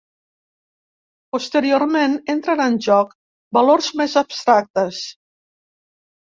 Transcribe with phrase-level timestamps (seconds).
[1.35, 3.13] Posteriorment entren en joc
[3.59, 5.05] valors més abstractes.